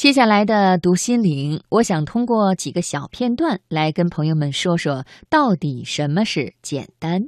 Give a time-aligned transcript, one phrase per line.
[0.00, 7.20] 接下来的读心灵，我想通过几个小片段来跟朋友们说说，到底什么是简单。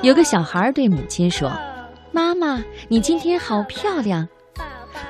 [0.00, 1.52] 有个小孩对母亲说
[2.12, 4.26] ：“妈妈，你今天好漂亮。”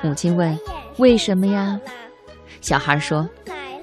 [0.03, 0.59] 母亲问
[0.99, 1.79] ：“为什么呀？”
[2.59, 3.25] 小孩说。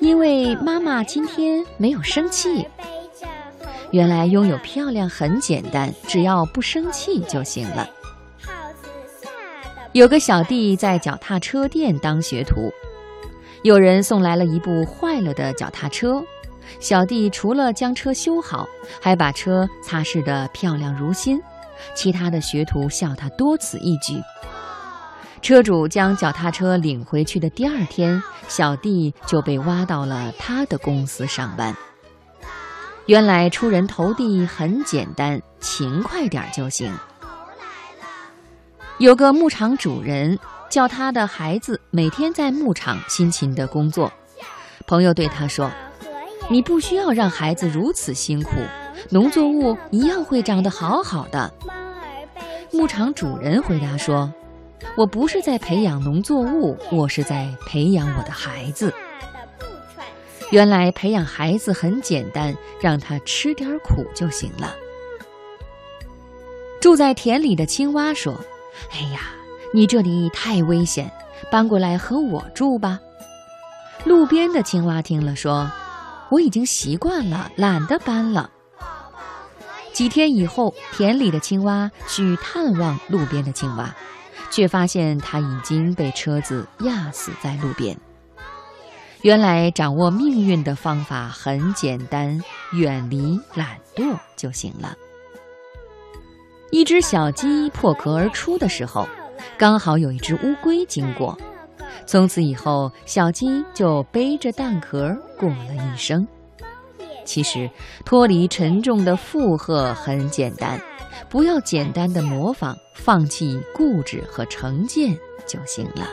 [0.08, 2.66] 因为妈妈今天没有生气。
[3.90, 7.86] 原来拥有漂亮很简单，只要不生气就行了。
[9.92, 12.72] 有个小弟在脚踏车店当学徒，
[13.60, 16.24] 有人送来了一部坏了的脚踏车，
[16.80, 18.66] 小弟除了将车修好，
[19.02, 21.38] 还把车擦拭得漂亮如新。
[21.94, 24.14] 其他的学徒笑他多此一举。
[25.40, 31.74] 车主将脚踏车领回去的第二天，小弟就被挖到了他的公司上班。
[33.06, 36.92] 原来出人头地很简单，勤快点就行。
[38.98, 44.12] 有个牧场主人叫他的孩子每天在牧场辛勤的工作。
[44.86, 45.70] 朋友对他说
[46.50, 48.50] ：“你不需要让孩子如此辛苦，
[49.10, 51.50] 农作物一样会长得好好的。”
[52.72, 54.30] 牧场主人回答说。
[54.96, 58.92] 我不是在培养农作物，我是在培养我的孩子。
[60.50, 64.74] 原来培养孩子很简单，让他吃点苦就行了。
[66.80, 68.34] 住在田里的青蛙说
[68.92, 69.20] ：“哎呀，
[69.74, 71.10] 你这里太危险，
[71.50, 72.98] 搬过来和我住吧。”
[74.04, 75.70] 路边的青蛙听了说
[76.30, 78.50] ：“我已经习惯了，懒得搬了。”
[79.92, 83.94] 几天以后，田里的青蛙去探望路边的青蛙。
[84.50, 87.96] 却发现他已经被车子压死在路边。
[89.22, 92.40] 原来掌握命运的方法很简单，
[92.72, 94.94] 远离懒惰就行了。
[96.70, 99.08] 一只小鸡破壳而出的时候，
[99.58, 101.36] 刚好有一只乌龟经过，
[102.06, 106.26] 从此以后，小鸡就背着蛋壳过了一生。
[107.28, 107.70] 其实，
[108.06, 110.80] 脱离沉重的负荷很简单。
[111.28, 115.14] 不要简单的模仿，放弃固执和成见
[115.46, 116.08] 就行了。